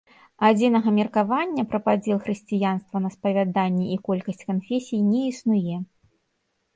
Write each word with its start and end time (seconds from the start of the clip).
Адзінага 0.47 0.89
меркавання 0.99 1.65
пра 1.73 1.79
падзел 1.89 2.17
хрысціянства 2.23 2.97
на 3.03 3.09
спавяданні 3.17 3.85
і 3.97 3.99
колькасць 4.07 4.41
канфесій 4.49 5.01
не 5.11 5.21
існуе. 5.31 5.75